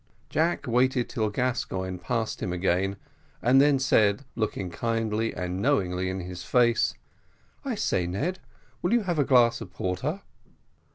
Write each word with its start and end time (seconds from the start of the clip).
Jack 0.31 0.65
waited 0.65 1.07
till 1.09 1.29
Gascoigne 1.29 1.99
passed 1.99 2.41
him 2.41 2.51
again, 2.51 2.97
and 3.39 3.61
then 3.61 3.77
said, 3.77 4.25
looking 4.35 4.71
kindly 4.71 5.31
and 5.31 5.61
knowingly 5.61 6.09
in 6.09 6.21
his 6.21 6.43
face: 6.43 6.95
"I 7.63 7.75
say, 7.75 8.07
Ned, 8.07 8.39
will 8.81 8.93
you 8.93 9.01
have 9.03 9.19
a 9.19 9.23
glass 9.23 9.61
of 9.61 9.71
porter?" 9.71 10.23